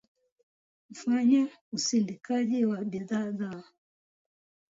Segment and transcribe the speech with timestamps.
[0.87, 3.63] kufanya usindikaji wa bidhaa zao